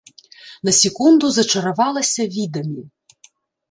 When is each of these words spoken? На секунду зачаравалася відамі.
На 0.69 0.73
секунду 0.79 1.31
зачаравалася 1.37 2.29
відамі. 2.41 2.81